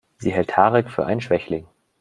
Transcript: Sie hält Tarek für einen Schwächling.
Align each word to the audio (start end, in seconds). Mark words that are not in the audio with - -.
Sie 0.17 0.31
hält 0.31 0.49
Tarek 0.49 0.89
für 0.89 1.05
einen 1.05 1.21
Schwächling. 1.21 1.67